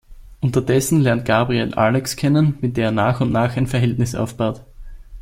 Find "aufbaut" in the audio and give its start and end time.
4.15-4.63